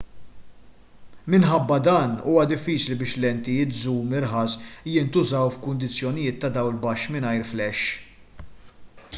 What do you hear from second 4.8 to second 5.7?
jintużaw